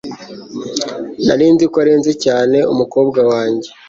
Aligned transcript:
Nari 1.25 1.45
nzi 1.53 1.65
ko 1.71 1.77
arenze 1.83 2.11
cyane 2.23 2.57
umukobwa 2.73 3.19
wanjye 3.31 3.69